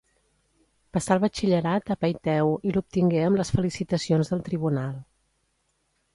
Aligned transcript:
Passà 0.95 1.17
el 1.17 1.19
batxillerat 1.23 1.91
a 1.97 1.97
Peiteu 2.05 2.55
i 2.71 2.73
l'obtingué 2.77 3.23
amb 3.27 3.41
les 3.43 3.53
felicitacions 3.59 4.35
del 4.35 4.43
tribunal. 4.51 4.99